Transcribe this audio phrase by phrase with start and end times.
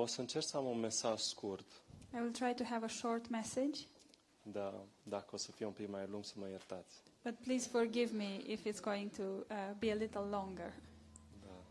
[0.00, 1.66] o să încerc să am un mesaj scurt,
[2.12, 3.80] I will try to have a short message,
[4.42, 7.02] dar dacă o să fie un pic mai lung, să mă iertați.
[7.24, 10.72] but please forgive me if it's going to uh, be a little longer.
[11.42, 11.52] Da.
[11.52, 11.64] Um,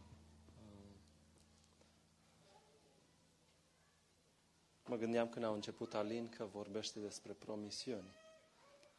[4.86, 8.08] Mă gândeam când au început Alin că vorbește despre promisiuni.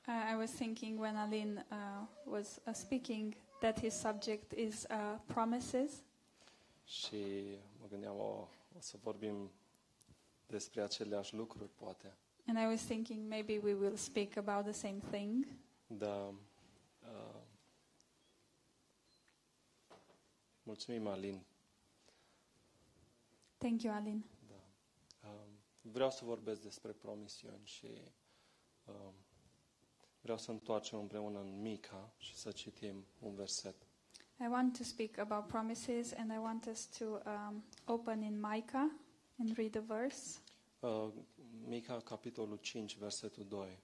[0.08, 5.18] Uh, I was thinking when Aline uh, was uh, speaking that his subject is uh,
[5.26, 5.92] promises,
[6.84, 7.16] Și
[7.80, 9.50] mă gândeam, o, o să vorbim
[10.46, 12.16] despre aceleași lucruri, poate.
[12.46, 15.46] and I was thinking maybe we will speak about the same thing.
[15.86, 16.34] Da.
[17.02, 17.40] Uh,
[20.62, 21.42] mulțumim, Alin.
[23.58, 24.24] Thank you, Aline.
[24.48, 24.62] Da.
[25.28, 25.48] Um,
[25.80, 28.02] vreau să vorbesc despre promisiuni și
[28.84, 29.14] um,
[30.20, 33.86] vreau să întoarcem împreună în Mica și să citim un verset.
[34.42, 38.90] I want to speak about promises, and I want us to um, open in Micah
[39.38, 40.38] and read a verse.
[40.80, 41.10] Uh,
[41.68, 43.78] Mica, capitolul 5, versetul 2.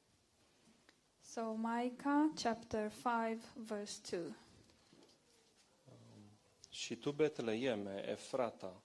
[1.21, 4.21] So, Micah chapter 5, verse 2.
[6.71, 8.83] Și tu, Betleeme, Efrata,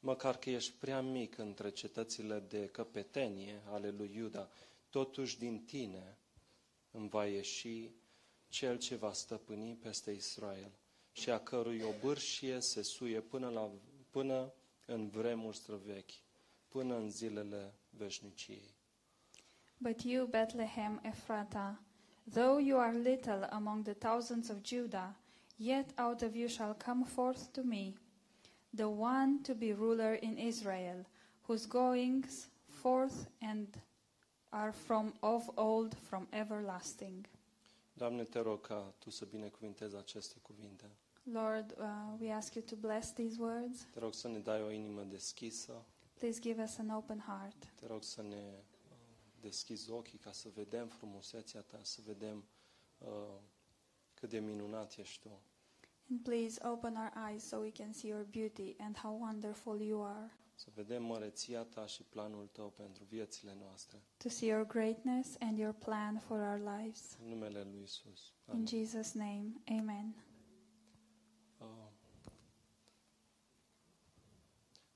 [0.00, 4.48] măcar că ești prea mic între cetățile de căpetenie ale lui Iuda,
[4.90, 6.16] totuși din tine
[6.90, 7.90] îmi va ieși
[8.48, 10.70] cel ce va stăpâni peste Israel
[11.12, 13.70] și a cărui obârșie se suie până, la,
[14.10, 14.52] până
[14.86, 16.14] în vremuri străvechi,
[16.68, 18.74] până în zilele veșniciei.
[19.78, 21.74] But you, Bethlehem Ephratah,
[22.32, 25.14] though you are little among the thousands of Judah,
[25.56, 27.94] yet out of you shall come forth to me
[28.74, 31.04] the one to be ruler in Israel,
[31.42, 33.66] whose goings forth and
[34.52, 37.26] are from of old, from everlasting.
[37.92, 40.90] Doamne, te rog ca Tu să binecuvintezi aceste cuvinte.
[41.22, 43.86] Lord, uh, we ask you to bless these words.
[43.92, 45.84] Te rog să ne dai o inimă deschisă,
[46.22, 47.72] Please give us an open heart.
[47.74, 48.96] Te rog să ne uh,
[49.40, 52.44] deschizi ochii ca să vedem frumusețea ta, să vedem
[52.98, 53.08] uh,
[54.14, 55.40] cât de minunat ești tu.
[56.10, 60.02] And please open our eyes so we can see your beauty and how wonderful you
[60.02, 60.30] are.
[60.62, 64.02] Să vedem măreția ta și planul tău pentru viețile noastre.
[64.16, 67.16] To see your greatness and your plan for our lives.
[67.22, 68.32] În numele lui Isus.
[68.54, 70.14] In Jesus' name, amen.
[71.58, 71.66] Uh,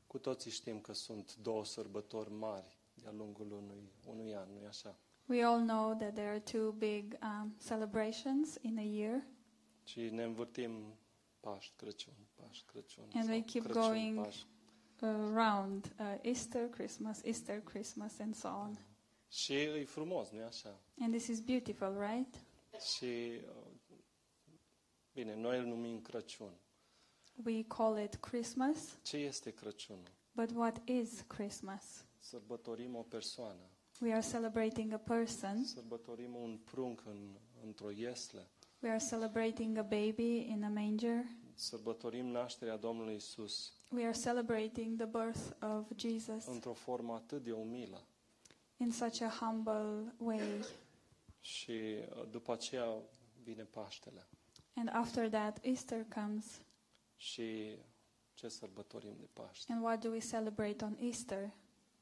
[0.06, 4.98] cu toții știm că sunt două sărbători mari de-a lungul unui, unui an, nu-i așa?
[5.26, 9.26] We all know that there are two big um, celebrations in a year,
[9.84, 10.98] Și ne învârtim
[11.40, 13.04] Paști, Crăciun, Paști, Crăciun.
[13.14, 14.24] And sau we keep Crăciun, going.
[14.24, 14.46] Paști.
[15.02, 18.78] Around uh, Easter, Christmas, Easter, Christmas, and so on.
[19.28, 20.80] Și e frumos, nu-i așa?
[21.00, 22.34] And this is beautiful, right?
[22.96, 23.40] Și,
[25.12, 26.52] bine, noi îl numim Crăciun.
[27.44, 30.10] We call it Christmas, Ce este Crăciunul?
[30.32, 32.04] but what is Christmas?
[32.18, 33.70] Sărbătorim o persoană.
[34.00, 35.64] We are celebrating a person.
[35.64, 38.50] Sărbătorim un prunc în, într-o iesle.
[38.80, 41.24] We are celebrating a baby in a manger.
[41.54, 47.52] Sărbătorim nașterea Domnului Isus We are celebrating the birth of Jesus într-o formă atât de
[47.52, 48.06] umilă.
[48.76, 50.40] in such a humble way.
[51.40, 53.02] Și uh, după aceea
[53.42, 54.26] vine Paștele.
[54.74, 56.60] And after that, Easter comes.
[57.16, 57.76] Și
[58.34, 59.72] ce sărbătorim de Paște?
[59.72, 61.52] And what do we celebrate on Easter?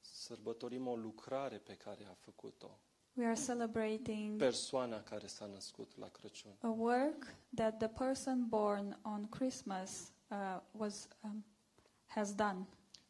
[0.01, 2.79] Sărbătorim o lucrare pe care a făcut-o.
[3.16, 6.52] We are celebrating Persoana care s-a născut la Crăciun.
[6.60, 11.44] a work that the person born on Christmas uh, was um,
[12.06, 12.66] has done.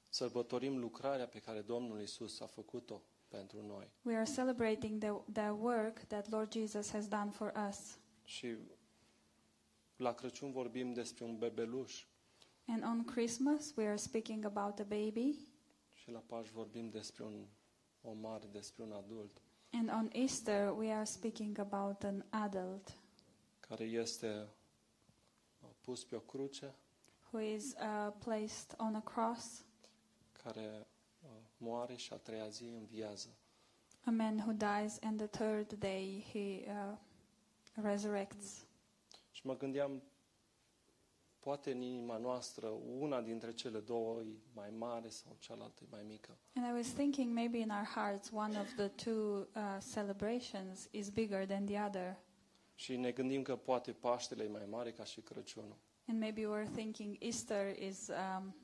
[0.08, 3.90] Sărbătorim lucrarea pe care Domnul Isus a făcut-o pentru noi.
[4.02, 7.98] We are celebrating the, the work that Lord Jesus has done for us.
[8.24, 8.56] Și
[9.96, 12.04] la Crăciun vorbim despre un bebeluș
[12.66, 15.34] And on Christmas, we are speaking about a baby.
[15.92, 17.46] și la Paști vorbim despre un
[18.02, 19.42] om mare, despre un adult
[19.74, 22.94] And on Easter, we are speaking about an adult
[23.60, 24.46] care este
[25.60, 26.74] uh, pus pe o cruce,
[27.32, 29.64] who is uh, placed on a cross,
[30.44, 30.86] care
[31.22, 33.28] uh, moare și a treia zi înviază.
[34.04, 36.96] a man who dies, and the third day he uh,
[37.82, 38.66] resurrects.
[39.30, 40.02] Și mă gândeam,
[41.44, 42.66] poate în inima noastră
[42.98, 46.38] una dintre cele două e mai mare sau cealaltă e mai mică.
[46.54, 51.08] And I was thinking maybe in our hearts, one of the two uh, celebrations is
[51.08, 52.16] bigger than the other.
[52.74, 55.76] Și ne gândim că poate Paștele e mai mare ca și Crăciunul.
[56.06, 58.54] And maybe we're thinking Easter is um,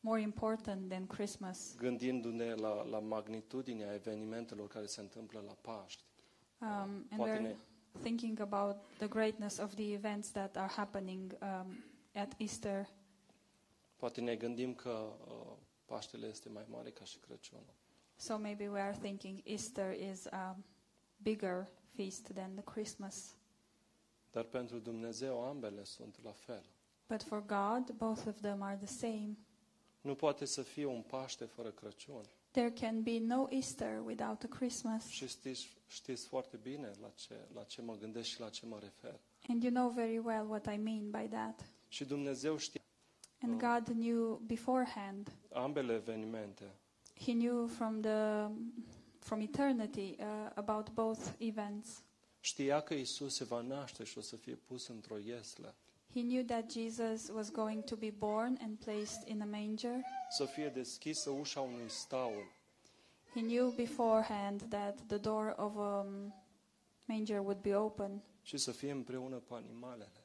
[0.00, 1.74] more important than Christmas.
[1.76, 6.02] Gândindu-ne la, la magnitudinea evenimentelor care se întâmplă la Paști.
[6.58, 7.56] Um, and Poate we're ne,
[8.00, 11.84] thinking about the greatness of the events that are happening um,
[12.14, 12.88] at Easter.
[13.96, 17.74] poate ne gândim că uh, Paștele este mai mare ca și Crăciunul.
[18.16, 20.56] So maybe we are thinking Easter is a
[21.22, 23.34] bigger feast than the Christmas.
[24.30, 26.64] Dar pentru Dumnezeu ambele sunt la fel.
[27.08, 29.36] But for God, both of them are the same.
[30.00, 32.24] Nu poate să fie un Paște fără Crăciun.
[32.50, 35.06] There can be no Easter without a Christmas.
[35.06, 38.78] Și știți, știți foarte bine la ce, la ce mă gândesc și la ce mă
[38.78, 39.20] refer.
[39.48, 41.64] And you know very well what I mean by that.
[41.90, 42.80] Și Dumnezeu știe
[43.42, 43.68] And Oh.
[43.68, 45.32] God knew beforehand.
[45.52, 46.64] ambele evenimente.
[47.20, 48.48] He knew from the
[49.18, 52.02] from eternity uh, about both events.
[52.40, 55.74] Știa că Isus se va naște și o să fie pus într-o ieslă.
[56.14, 60.00] He knew that Jesus was going to be born and placed in a manger.
[60.30, 62.46] Să fie deschisă ușa unui staul.
[63.34, 66.34] He knew beforehand that the door of a um,
[67.04, 70.19] manger would be open și să fie împreună cu animalele.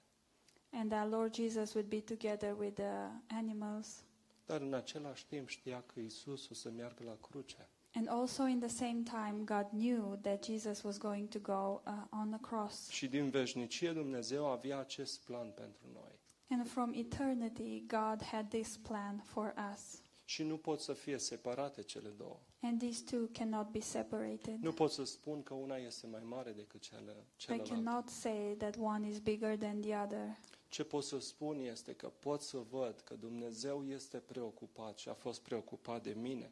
[0.75, 4.03] And that Lord Jesus would be together with the animals.
[4.45, 7.69] Dar în același timp știa că Isus o să meargă la cruce.
[7.93, 11.93] And also in the same time, God knew that Jesus was going to go uh,
[12.21, 12.89] on the cross.
[12.89, 16.19] Și din veșnicie Dumnezeu avea acest plan pentru noi.
[16.49, 19.99] And from eternity, God had this plan for us.
[20.25, 22.39] Și nu pot să fie separate cele două.
[22.61, 24.57] And these two cannot be separated.
[24.61, 27.69] Nu pot să spun că una este mai mare decât cele, I celălalt.
[27.69, 30.37] cannot say that one is bigger than the other.
[30.67, 35.13] Ce pot să spun este că pot să văd că Dumnezeu este preocupat și a
[35.13, 36.51] fost preocupat de mine.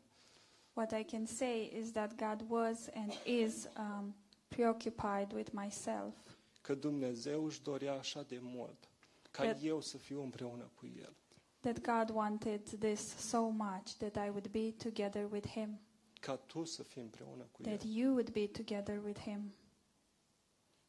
[0.73, 4.15] What I can say is that God was and is um,
[4.47, 6.15] preoccupied with myself.
[6.61, 8.87] Că Dumnezeu își dorea așa de mult
[9.31, 11.15] ca That- eu să fiu împreună cu El.
[11.59, 15.79] That God wanted this so much that I would be together with Him,
[16.19, 17.89] Ca tu să fii împreună cu that El.
[17.95, 19.53] you would be together with Him.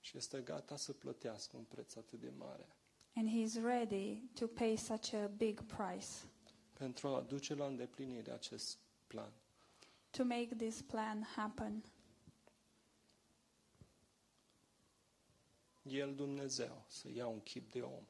[0.00, 2.68] Și este gata să plătească un preț atât de mare.
[3.16, 6.08] And He's ready to pay such a big price
[6.78, 9.32] pentru a duce la îndeplinire acest plan.
[10.10, 11.84] to make this plan happen.
[15.82, 18.02] El, Dumnezeu, să ia un chip de om,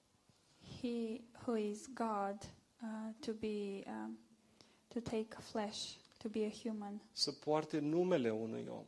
[0.80, 2.38] He who is God
[2.82, 4.18] uh, to be um,
[4.88, 8.84] to take flesh, to be a human, să poarte numele unui om.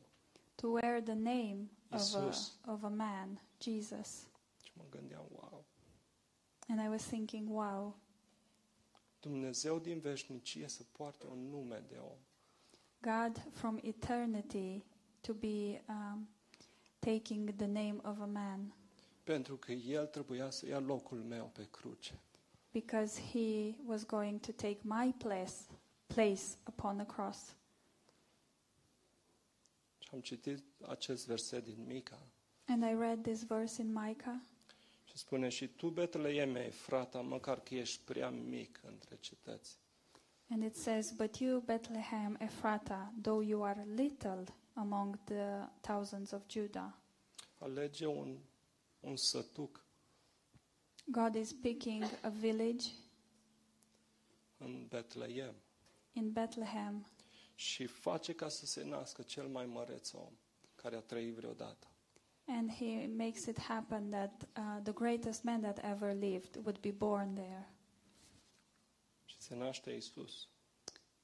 [0.54, 2.58] to wear the name of a, Isus.
[2.66, 4.26] of a man, Jesus.
[4.64, 5.55] Și mă gândeam, wow,
[6.68, 7.96] And I was thinking, wow,
[9.20, 12.16] Dumnezeu din veșnicie să poarte un nume de om.
[13.00, 14.84] God from eternity
[15.20, 16.28] to be um,
[16.98, 18.74] taking the name of a man
[19.24, 22.18] Pentru că El trebuia să ia locul meu pe cruce.
[22.72, 25.52] because he was going to take my place
[26.06, 27.54] place upon the cross.
[29.98, 32.18] Și am citit acest verset din Mica
[32.66, 34.40] And I read this verse in Micah.
[35.16, 39.78] Și spune și tu, Betleeme, frata, măcar că ești prea mic între cetăți.
[40.48, 46.42] And it says, But you, Bethlehem Ephratah, though you are little among the thousands of
[46.48, 46.94] Judah,
[47.58, 48.38] Alege un,
[49.00, 49.84] un sătuc
[51.04, 52.86] God is picking a village
[54.58, 55.54] în Betleem
[56.12, 57.06] in Bethlehem
[57.54, 60.32] și face ca să se nască cel mai măreț om
[60.74, 61.86] care a trăit vreodată.
[62.46, 66.90] And he makes it happen that uh, the greatest man that ever lived would be
[66.90, 67.70] born there.
[69.24, 70.48] Și se naște Isus.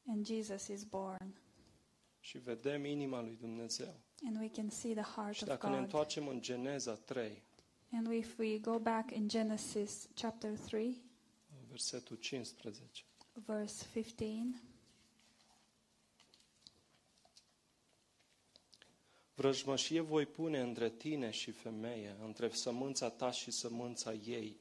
[0.06, 1.34] And Jesus is born.
[2.20, 3.94] Și vedem inima lui Dumnezeu.
[4.24, 5.82] And we can see the heart Și of dacă ne God.
[5.82, 7.43] întoarcem în Geneza 3,
[7.93, 11.02] And if we go back in Genesis chapter 3,
[11.69, 14.60] versetul 15, verse 15,
[19.43, 24.61] Vrăjmășie voi pune între tine și femeie, între sămânța ta și sămânța ei.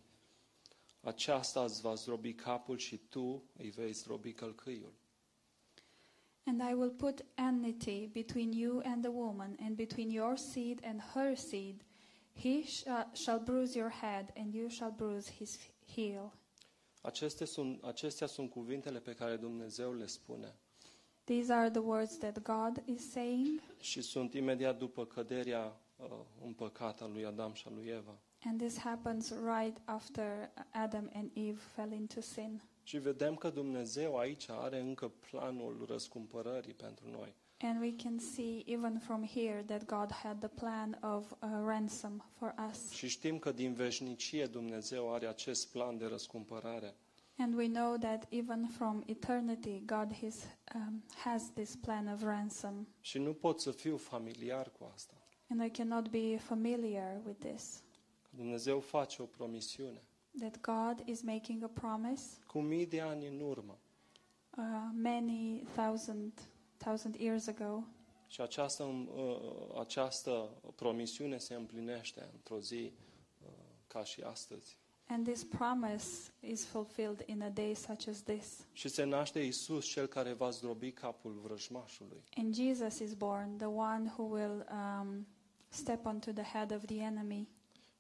[1.02, 4.94] Aceasta îți va zdrobi capul și tu îi vei zdrobi călcâiul.
[6.44, 11.02] And I will put enmity between you and the woman, and between your seed and
[11.14, 11.86] her seed.
[12.34, 15.60] He shall, shall bruise your head, and you shall bruise his
[15.94, 16.34] heel.
[17.02, 20.56] Acestea sunt, acestea sunt cuvintele pe care Dumnezeu le spune.
[21.32, 26.08] These are the words that God is saying, Și sunt imediat după căderea uh,
[26.46, 28.20] în păcat a lui Adam și a lui Eva.
[28.44, 32.62] and this happens right after Adam and Eve fell into sin.
[32.84, 37.34] Și vedem că Dumnezeu aici are încă planul răscumpărării pentru noi.
[37.62, 42.24] And we can see even from here that God had the plan of a ransom
[42.38, 42.90] for us.
[42.90, 46.96] Și știm că din veșnicie Dumnezeu are acest plan de răscumpărare.
[47.38, 52.88] And we know that even from eternity, God his, um, has this plan of ransom.
[53.00, 55.14] Și nu pot să fiu familiar cu asta.
[55.50, 57.84] And I cannot be familiar with this.
[58.30, 60.02] Dumnezeu face o promisiune.
[60.40, 63.80] That God is making a promise Cu mii de ani în urmă,
[64.58, 66.34] uh, many thousand
[66.78, 67.84] thousand years ago.
[68.28, 72.94] Și această, uh, această promisiune se împlinește într-o zi
[73.46, 73.50] uh,
[73.88, 74.78] ca și astăzi.
[75.12, 78.66] And this promise is fulfilled in a day such as this.
[78.72, 82.24] Și se naște Isus, cel care va zdrobi capul vrăjmașului.
[82.36, 85.28] And Jesus is born, the one who will um,
[85.70, 87.48] step onto the head of the enemy,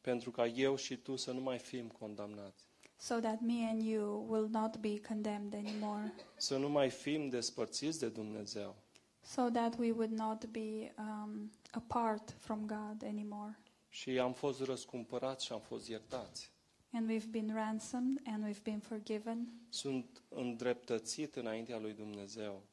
[0.01, 2.65] Pentru ca eu și tu să nu mai fim condamnați.
[2.97, 7.99] so that me and you will not be condemned anymore, Să nu mai fim despărțiți
[7.99, 8.75] de Dumnezeu.
[9.21, 13.59] so that we would not be um, apart from God anymore.
[13.89, 16.51] Și am fost răscumpărați și am fost iertați.
[16.93, 19.47] And we've been ransomed and we've been forgiven.
[19.69, 22.63] Sunt îndreptățit înaintea lui Dumnezeu.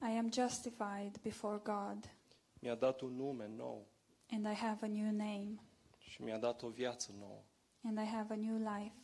[0.00, 2.14] I am justified before God,
[2.60, 3.86] Mi-a dat un nume nou
[4.30, 5.54] and I have a new name,
[5.98, 7.42] și mi-a dat o viață nouă.
[7.82, 8.94] and I have a new life.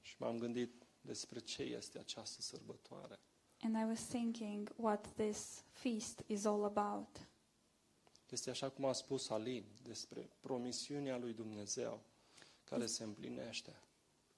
[0.00, 3.18] Și m-am gândit despre ce este această sărbătoare.
[3.60, 7.28] And I was thinking what this feast is all about.
[8.30, 12.02] Este așa cum a spus Alin, despre promisiunea lui Dumnezeu
[12.72, 13.76] care se împlinește.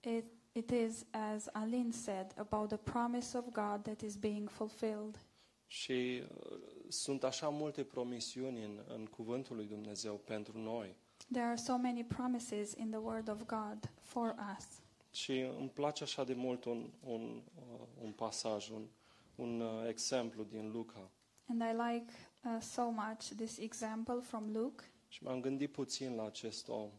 [0.01, 5.19] It, it is, as Aline said, about the promise of God that is being fulfilled.
[5.67, 10.97] Și uh, sunt așa multe promisiuni în, în cuvântul lui Dumnezeu pentru noi.
[11.33, 14.67] There are so many promises in the Word of God for us.
[15.11, 18.87] Și îmi place așa de mult un, un, uh, un pasaj, un,
[19.35, 21.11] un uh, exemplu din Luca.
[21.49, 22.13] And I like
[22.45, 24.85] uh, so much this example from Luke.
[25.09, 26.91] Și m-am gândit puțin la acest om.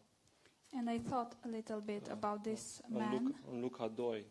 [0.78, 4.26] And I thought a little bit about this În man Luca, în Luca 2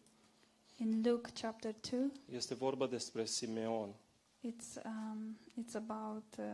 [0.77, 2.11] in Luke chapter 2.
[2.33, 3.95] este vorba despre Simeon.
[4.41, 6.45] It's, um, it's about uh,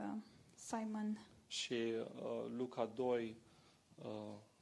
[0.55, 1.19] Simon.
[1.47, 3.37] Și uh, Luca 2,
[3.95, 4.07] uh,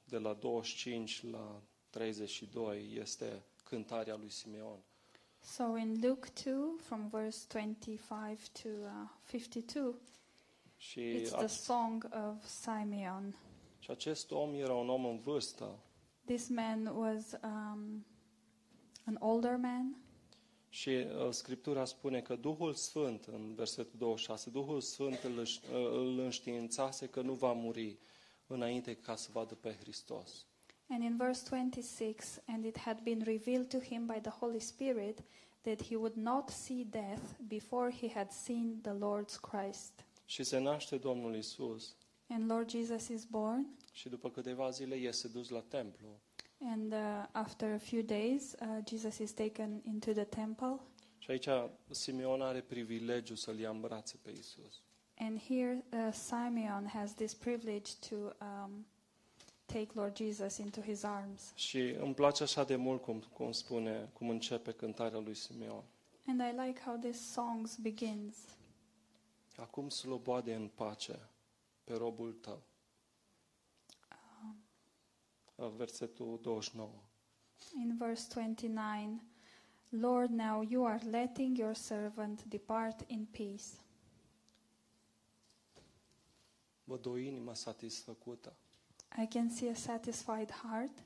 [0.05, 4.79] de la 25 la 32, este cântarea lui Simeon.
[5.41, 9.95] So in Luke 2, from verse 25 to uh, 52,
[10.77, 13.35] Și, it's the song of Simeon.
[13.89, 15.79] Și acest om era un om în vârstă
[16.25, 18.05] This man was um,
[19.05, 19.97] an older man,
[20.69, 25.91] și uh, Scriptura spune că Duhul Sfânt, în versetul 26, Duhul Sfânt îl, își- uh,
[25.93, 27.99] îl înștiințase că nu va muri
[28.47, 30.47] înainte ca să vadă pe Hristos.
[30.91, 35.25] and in verse 26, and it had been revealed to him by the Holy Spirit
[35.61, 40.05] that he would not see death before he had seen the Lord's Christ.
[40.25, 41.97] Și se naște Domnul Isus
[42.29, 46.09] And Lord Jesus is born, și după câteva zile este dus la templu.
[46.61, 46.99] and uh,
[47.33, 50.81] after a few days, uh, Jesus is taken into the temple.
[51.19, 51.49] Și aici
[51.91, 54.81] Simeon are privilegiu să-l ia în brațe pe Isus.
[55.19, 58.87] And here, uh, Simeon has this privilege to um,
[59.67, 61.53] take Lord Jesus into his arms.
[61.55, 65.83] Și îmi place așa de mult cum, cum spune, cum începe cântarea lui Simeon.
[66.27, 68.37] And I like how this song begins.
[69.57, 71.19] Acum sloboade în pace
[71.89, 72.63] pe robul tău.
[75.77, 76.91] Versetul 29.
[77.75, 79.21] In verse 29,
[79.89, 83.65] Lord, now you are letting your servant depart in peace.
[86.85, 88.57] Văd o inimă satisfăcută.
[89.23, 91.05] I can see a satisfied heart.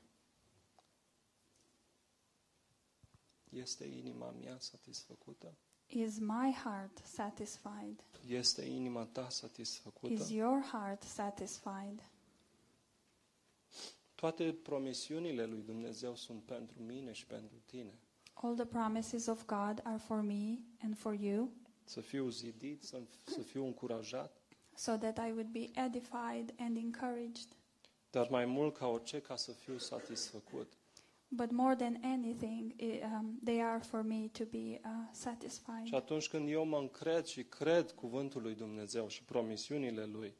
[3.49, 5.57] Este inima mea satisfăcută?
[5.95, 8.03] Is my heart satisfied?
[8.27, 10.13] Este inima ta satisfăcută?
[10.13, 12.03] Is your heart satisfied?
[14.15, 17.93] Toate promisiunile lui Dumnezeu sunt pentru mine și pentru tine.
[18.33, 21.49] All the promises of God are for me and for you,
[21.83, 24.41] Să fiu zidit, să, să fiu încurajat,
[24.75, 27.47] so that I would be edified and encouraged.
[28.09, 30.73] dar mai mult ca orice ca să fiu satisfăcut.
[31.35, 35.93] But more than anything, i- um, they are for me to be uh, Și satisfied.
[35.93, 40.33] atunci când eu mă încred și cred cuvântul lui Dumnezeu și promisiunile lui,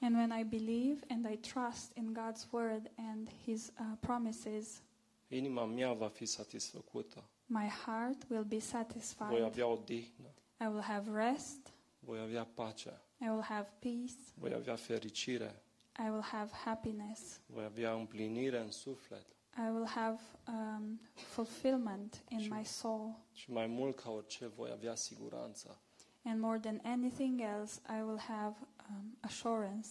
[0.00, 4.82] And when I believe and I trust in God's word and His uh, promises,
[5.28, 7.24] inima mea va fi satisfăcută.
[7.46, 9.42] my heart will be Voi satisfied.
[9.42, 10.28] avea o dihnă,
[10.60, 11.72] I will have rest.
[11.98, 14.14] voi avea pace, I will have peace.
[14.34, 15.62] voi avea fericire,
[16.06, 17.40] I will have happiness.
[17.46, 19.26] voi avea împlinire în suflet
[19.66, 22.56] I will have um, fulfillment in Sure.
[22.58, 23.14] my soul.
[23.32, 25.80] și mai mult ca orice voi avea siguranță.
[26.24, 28.56] And more than anything else, I will have
[28.90, 29.88] um, assurance.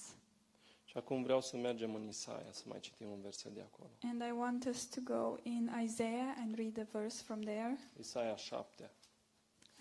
[0.85, 3.89] Și acum vreau să mergem în Isaia, să mai citim un verset de acolo.
[4.01, 7.77] And I want us to go in Isaiah and read a verse from there.
[7.99, 8.91] Isaia 7.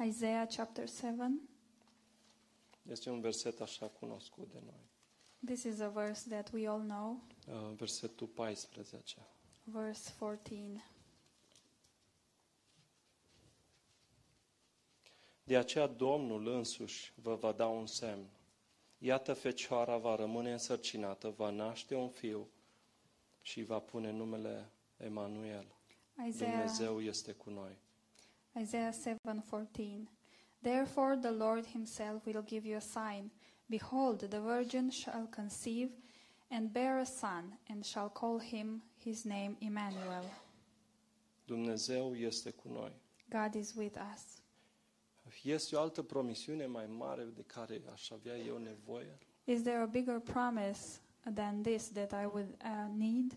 [0.04, 1.40] Isaiah chapter 7.
[2.82, 4.84] Este un verset așa cunoscut de noi.
[5.44, 9.20] This is a verse that we all know, Uh, Versetul 14.
[9.66, 10.84] Verse 14.
[15.44, 18.26] De aceea Domnul însuși vă va da un semn.
[18.98, 22.48] Iată, fecioara va rămâne însărcinată, va naște un fiu
[23.40, 25.66] și va pune numele Emanuel.
[26.26, 27.76] Isaiah, Dumnezeu este cu noi.
[28.60, 30.08] Isaiah 7:14.
[30.60, 33.30] Therefore the Lord himself will give you a sign.
[33.66, 35.90] Behold, the virgin shall conceive
[36.48, 40.24] and bear a son, and shall call him his name Emmanuel.
[41.44, 42.92] Dumnezeu este cu noi.
[43.28, 44.22] God is with us.
[45.42, 49.18] Este o altă promisiune mai mare de care aș avea eu nevoie?
[49.44, 50.98] Is there a bigger promise
[51.34, 53.36] than this that I would uh, need?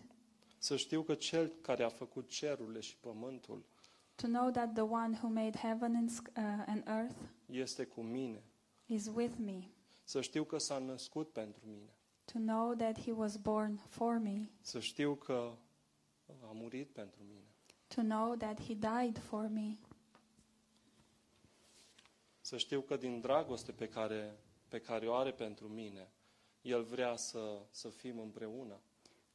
[0.58, 3.64] Să știu că Cel care a făcut cerurile și pământul
[4.14, 8.00] To know that the one who made heaven and, sk- uh, and earth este cu
[8.00, 8.42] mine.
[8.86, 9.58] is with me.
[10.04, 11.94] Să știu că s-a născut pentru mine.
[12.32, 14.48] To know that he was born for me.
[14.60, 15.52] Să știu că
[16.26, 17.44] a murit pentru mine.
[17.94, 19.78] To know that he died for me.
[22.40, 26.08] Să știu că din dragoste pe care, pe care o are pentru mine,
[26.62, 28.80] El vrea să, să fim împreună.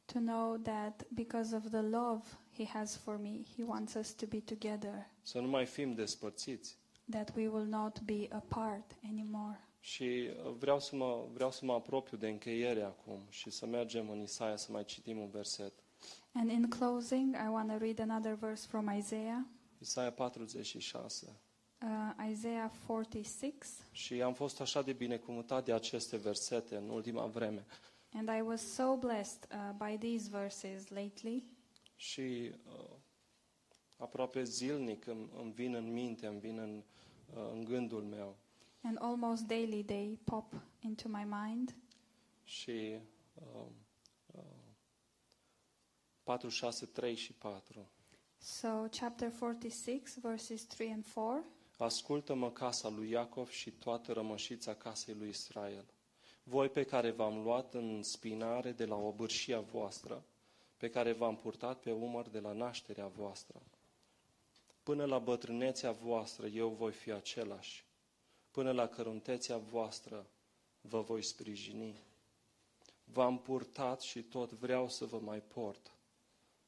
[0.05, 2.23] To know that because of the love
[2.53, 5.09] he has for me, he wants us to be together.
[5.21, 6.77] Să nu mai fim despărțiți.
[7.09, 9.64] That we will not be apart anymore.
[9.85, 14.09] Și uh, vreau să, mă, vreau să mă apropiu de încheiere acum și să mergem
[14.09, 15.73] în Isaia să mai citim un verset.
[16.31, 19.41] And in closing, I want to read another verse from Isaiah,
[19.79, 21.39] Isaia 46.
[21.81, 23.83] uh, Isaiah 46.
[23.91, 27.65] Și am fost așa de binecuvântat de aceste versete în ultima vreme.
[28.13, 31.43] And I was so blessed uh, by these verses lately.
[31.95, 32.95] Și uh,
[33.97, 36.83] aproape zilnic îmi, îmi vin în minte, îmi vin în,
[37.35, 38.37] uh, în gândul meu.
[38.87, 41.75] And almost daily they pop into my mind.
[42.43, 42.99] Și
[43.33, 43.65] uh,
[44.25, 44.43] uh,
[46.23, 47.89] 4, 6, 3 și 4.
[48.37, 48.67] So,
[48.99, 51.45] chapter 46, verses 3 and 4.
[51.77, 55.85] Ascultă-mă casa lui Iacov și toată rămășița casei lui Israel.
[56.43, 60.23] Voi pe care v-am luat în spinare de la obârșia voastră,
[60.77, 63.61] pe care v-am purtat pe umăr de la nașterea voastră.
[64.83, 67.84] Până la bătrânețea voastră eu voi fi același.
[68.55, 70.27] Până la căruntețea voastră
[70.81, 72.03] vă voi sprijini.
[73.03, 75.91] V-am purtat și tot vreau să vă mai port,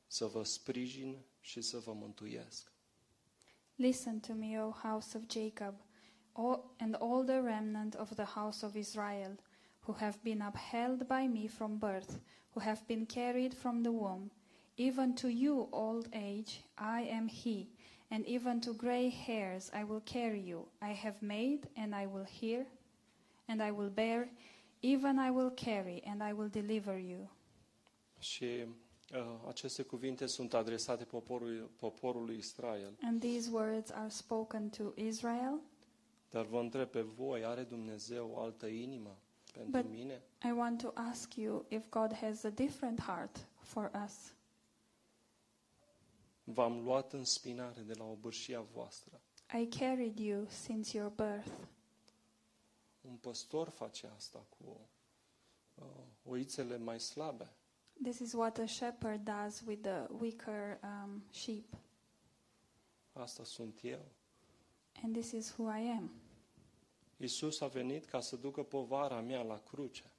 [0.07, 2.71] să vă sprijin și să vă mântuiesc.
[3.75, 5.75] Listen to me, O house of Jacob,
[6.31, 9.39] all, and all the remnant of the house of Israel,
[9.85, 12.13] who have been upheld by me from birth,
[12.53, 14.31] who have been carried from the womb.
[14.75, 17.69] Even to you, old age, I am He,
[18.09, 20.67] and even to gray hairs I will carry you.
[20.81, 22.65] I have made, and I will hear,
[23.45, 24.29] and I will bear,
[24.81, 27.29] even I will carry, and I will deliver you.
[28.19, 28.45] Și
[29.13, 32.93] uh, aceste cuvinte sunt adresate poporului, poporului Israel.
[33.01, 35.59] And these words are spoken to Israel.
[36.29, 39.17] Dar vă întreb pe voi, are Dumnezeu altă inimă
[39.53, 40.21] pentru But- mine?
[40.43, 44.33] I want to ask you if God has a different heart for us.
[46.49, 49.21] V-am luat în spinare de la obârșia voastră.
[49.61, 51.51] I carried you since your birth.
[53.01, 54.89] Un păstor face asta cu
[55.75, 55.85] uh,
[56.23, 57.53] oițele mai slabe.
[58.03, 61.77] This is what a shepherd does with the weaker um, sheep.
[63.13, 64.05] Asta sunt eu.
[65.03, 66.11] And this is who I am.
[67.17, 70.11] Isus a venit ca să ducă povara mea la cruce.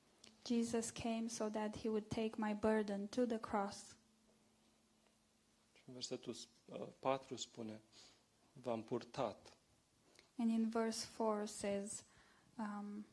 [0.47, 3.97] Jesus came so that he would take my burden to the cross.
[5.89, 7.81] Și în versetul uh, 4 spune,
[8.53, 9.53] v-am purtat.
[10.39, 12.05] And in verse 4 says,
[12.59, 13.07] um,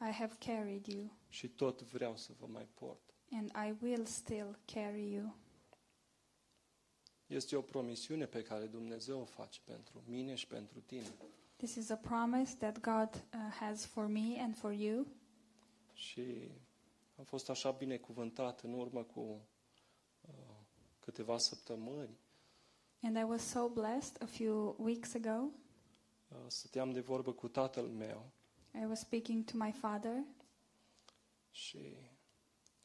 [0.00, 3.00] I have carried you, și tot vreau să vă mai port.
[3.30, 5.34] and I will still carry you.
[7.26, 11.14] Este o promisiune pe care Dumnezeu o face pentru mine și pentru tine.
[11.56, 15.06] This is a promise that God uh, has for me and for you.
[15.92, 16.50] Și
[17.16, 19.36] am fost așa binecuvântat în urmă cu uh,
[21.08, 22.18] câteva săptămâni.
[23.02, 25.50] And I was so blessed a few weeks ago.
[26.28, 28.30] Uh, stăteam de vorbă cu tatăl meu
[28.74, 30.24] I was speaking to my father,
[31.50, 31.96] și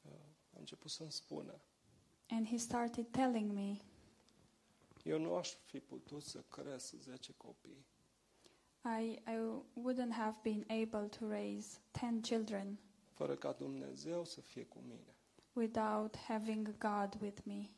[0.02, 0.12] uh,
[0.54, 1.62] a început să-mi spună,
[2.28, 3.78] and he started telling me,
[5.04, 7.86] eu nu aș fi putut să cresc 10 copii.
[9.00, 9.38] I, I
[9.84, 12.80] wouldn't have been able to raise 10 children
[13.14, 15.16] fără ca Dumnezeu să fie cu mine,
[15.54, 17.70] without having God with me,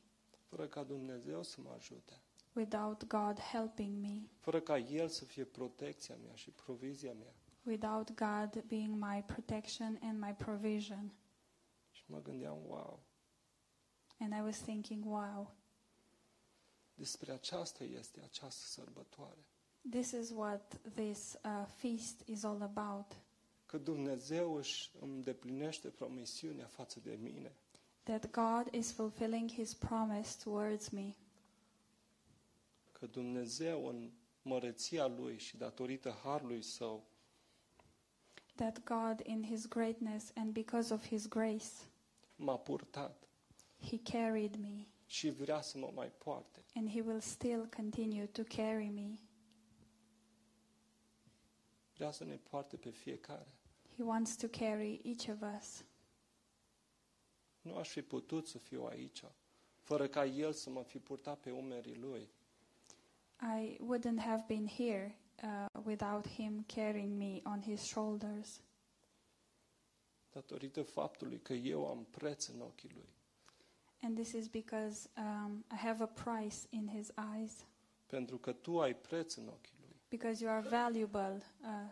[0.55, 2.21] fără ca Dumnezeu să mă ajute,
[2.53, 7.33] without God helping me, fără ca El să fie protecția mea și provizia mea.
[7.63, 11.13] without God being my protection and my provision.
[11.91, 12.99] Și mă gândeam, wow,
[14.19, 15.55] And I was thinking, wow,
[16.93, 19.45] despre aceasta este această sărbătoare.
[19.89, 23.17] This is what this uh, feast is all about.
[23.65, 27.55] Că Dumnezeu își îndeplinește promisiunea față de mine.
[28.05, 31.13] That God is fulfilling His promise towards me.
[32.91, 37.03] Că Dumnezeu în măreția Lui și datorită harului Său
[38.55, 41.65] That God, in His greatness and because of His grace,
[42.35, 43.27] m-a purtat
[43.89, 46.63] He carried me, și vrea să mă mai poarte.
[46.75, 49.13] and He will still continue to carry me.
[51.95, 53.47] Vrea să ne poarte pe fiecare.
[53.95, 55.83] He wants to carry each of us.
[57.65, 59.23] Nu aș fi putut să fiu aici
[59.79, 62.29] fără ca El să mă fi purtat pe umerii Lui.
[63.59, 68.61] I wouldn't have been here uh, without Him carrying me on His shoulders.
[70.31, 73.09] datorită faptului că eu am preț în ochii lui.
[74.01, 77.65] And this is because um, I have a price in His eyes,
[78.05, 79.95] Pentru că tu ai preț în ochii lui.
[80.09, 81.91] because you are valuable uh,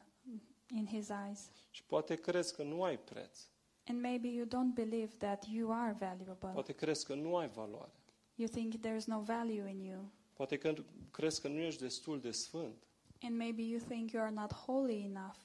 [0.78, 1.50] in His eyes.
[1.70, 3.48] Și poate crezi că nu ai preț.
[3.88, 6.50] And maybe you don't believe that you are valuable.
[6.54, 7.92] Poate crezi că nu ai valoare.
[8.36, 10.12] You think there's no value in you.
[10.34, 10.74] Poate că
[11.12, 12.88] crezi că nu ești destul de sfânt
[13.22, 15.36] And maybe you think you are not holy enough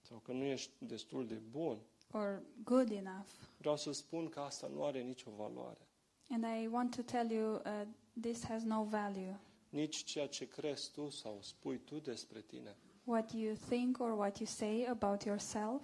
[0.00, 1.78] sau că nu ești destul de bun.
[2.12, 3.26] or good enough.
[3.58, 5.86] Vreau să spun că asta nu are nicio valoare.
[6.28, 7.82] And I want to tell you uh,
[8.20, 9.40] this has no value.
[9.68, 14.38] Nici ceea ce crezi tu sau spui tu despre tine, What you think or what
[14.38, 15.82] you say about yourself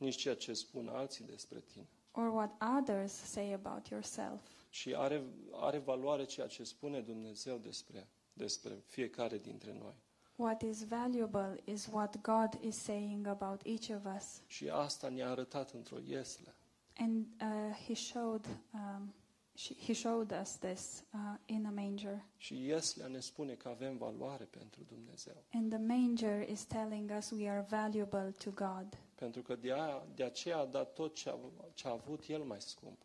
[0.00, 1.86] nici ceea ce spun alții despre tine.
[2.12, 4.40] or what others say about yourself.
[4.70, 9.94] Și are, are valoare ceea ce spune Dumnezeu despre, despre fiecare dintre noi.
[10.36, 14.40] What is valuable is what God is saying about each of us.
[14.46, 16.54] Și asta ne-a arătat într-o iesle.
[16.96, 19.14] And uh, He showed um,
[19.58, 22.24] sh- He showed us this uh, in a manger.
[22.36, 25.44] Și Ieslea ne spune că avem valoare pentru Dumnezeu.
[25.52, 30.06] And the manger is telling us we are valuable to God Pentru că de, aia,
[30.14, 31.38] de aceea a dat tot ce a,
[31.74, 32.98] ce a avut El mai scump.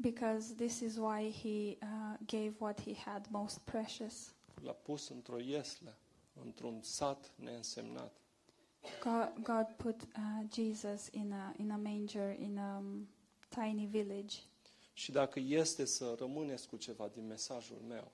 [0.00, 4.32] because this is why He uh, gave what He had most precious.
[4.62, 5.96] L-a pus într-o iesle,
[6.44, 8.12] într-un sat neînsemnat.
[9.02, 13.08] God, God put uh, Jesus in a in a manger in a um,
[13.48, 14.36] tiny village.
[14.92, 18.12] Și dacă este să rămâneți cu ceva din mesajul meu,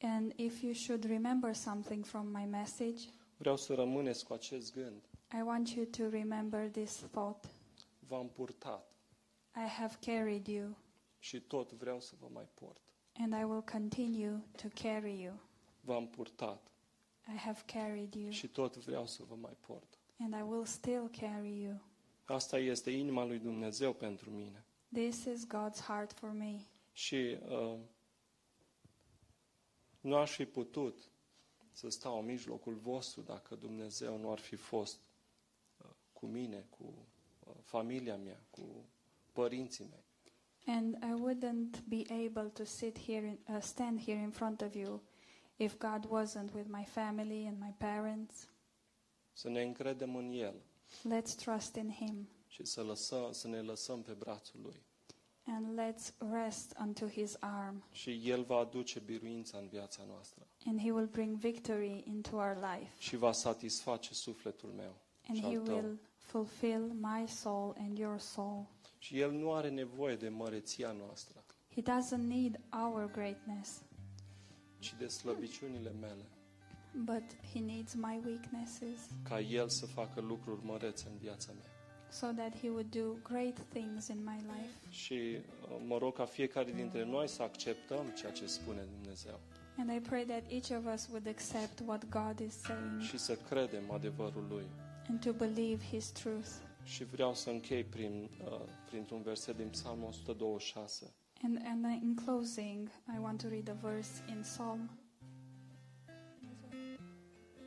[0.00, 5.07] And if you should remember something from my message, vreau să rămâneți cu acest gând.
[5.32, 7.44] I want you to remember this thought.
[8.08, 8.86] V-am purtat
[9.56, 10.76] I have carried you,
[11.18, 12.80] și tot vreau să vă mai port.
[13.20, 15.34] and I will continue to carry you.
[15.80, 16.70] V-am purtat
[17.34, 19.98] I have carried you, și tot vreau să vă mai port.
[20.18, 21.80] and I will still carry you.
[22.24, 24.64] Asta este inima lui Dumnezeu pentru mine.
[24.92, 26.60] This is God's heart for me.
[26.92, 27.78] Și uh,
[30.00, 30.98] nu aș fi putut
[31.72, 35.07] să stau în mijlocul vostru dacă Dumnezeu nu ar fi fost uh,
[36.20, 36.84] cu mine, cu
[37.46, 38.84] uh, familia mea, cu
[39.32, 40.04] părinții mei.
[40.76, 44.74] And I wouldn't be able to sit here, in, uh, stand here in front of
[44.74, 45.02] you,
[45.56, 48.48] if God wasn't with my family and my parents.
[49.32, 50.54] Să ne încredem în El
[51.08, 54.82] Let's trust in Him și să, lăsăm, să ne lăsăm pe brațul Lui.
[55.44, 60.80] and let's rest unto His arm, Și El va aduce biruința în viața noastră and
[60.80, 64.94] He will bring victory into our life, și va satisface sufletul meu
[65.28, 65.74] and și He al tău.
[65.76, 68.66] will fulfill my soul and your soul.
[68.98, 73.82] Și El nu are nevoie de măreția noastră, He doesn't need our greatness,
[74.78, 76.24] ci de slăbiciunile mele,
[76.94, 81.64] but He needs my weaknesses ca El să facă lucruri mărețe în viața mea.
[82.10, 84.74] so that He would do great things in my life.
[84.88, 89.40] Și uh, mă rog ca fiecare dintre noi să acceptăm ceea ce spune Dumnezeu
[89.78, 93.36] And I pray that each of us would accept what God is saying și să
[93.48, 94.64] credem adevărul Lui.
[95.08, 96.48] And to believe His truth.
[96.84, 101.12] Și vreau să închei prin, uh, printr-un verset din Psalmul 126.
[101.42, 104.90] And, and in closing, I want to read a verse in Psalm,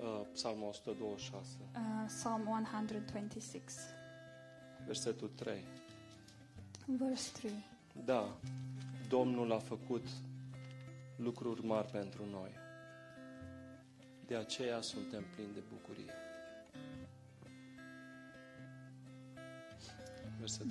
[0.02, 3.80] Uh, Psalmul 126, uh, Psalm 126,
[4.86, 5.64] versetul 3.
[6.86, 7.52] verse 3.
[8.06, 8.38] Da,
[9.10, 10.06] Domnul a făcut
[11.16, 12.50] lucruri mari pentru noi.
[14.26, 16.14] De aceea suntem plini de bucurie.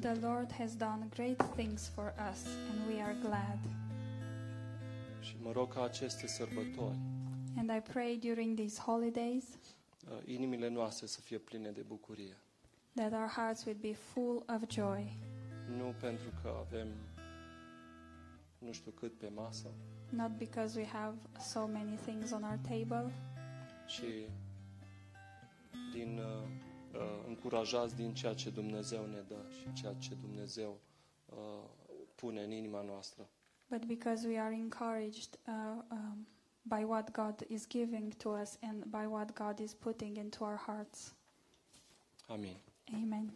[0.00, 3.58] The Lord has done great things for us, and we are glad.
[5.20, 6.98] Și mă rog ca aceste sărbători,
[7.56, 9.44] And I pray during these holidays
[10.10, 12.36] uh, inimile noastre să fie pline de bucurie.
[12.94, 15.16] that our hearts would be full of joy,
[15.76, 16.88] Nu pentru că avem
[18.58, 19.66] nu știu cât pe masă,
[20.08, 23.12] not because we have so many things on our table,
[23.86, 24.02] ci
[25.92, 26.48] din uh,
[26.94, 30.78] uh, încurajați din ceea ce Dumnezeu ne dă și ceea ce Dumnezeu
[31.26, 31.36] uh,
[32.14, 33.28] pune în inima noastră.
[33.68, 36.26] but because we are encouraged uh, um,
[36.62, 40.56] by what God is giving to us and by what God is putting into our
[40.66, 41.14] hearts.
[42.28, 42.56] Amin.
[42.92, 43.32] Amen.